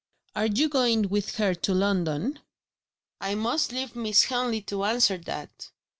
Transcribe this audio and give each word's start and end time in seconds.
"Are 0.35 0.47
you 0.47 0.67
going 0.67 1.09
with 1.09 1.35
her 1.35 1.53
to 1.53 1.75
London?" 1.75 2.39
"I 3.19 3.35
must 3.35 3.71
leave 3.71 3.95
Miss 3.95 4.23
Henley 4.23 4.61
to 4.61 4.83
answer 4.83 5.19
that." 5.19 5.69